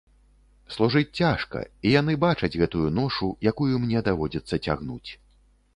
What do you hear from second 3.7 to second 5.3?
мне даводзіцца цягнуць.